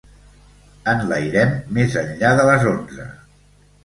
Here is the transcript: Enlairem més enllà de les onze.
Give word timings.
Enlairem 0.93 1.53
més 1.79 1.97
enllà 2.01 2.31
de 2.39 2.47
les 2.51 2.65
onze. 2.73 3.07